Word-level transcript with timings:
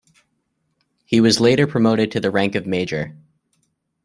He 1.05 1.21
was 1.21 1.39
later 1.39 1.67
promoted 1.67 2.11
to 2.11 2.19
the 2.19 2.31
rank 2.31 2.55
of 2.55 2.65
Major. 2.65 3.15